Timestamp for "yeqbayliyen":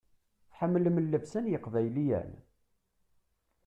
1.51-2.31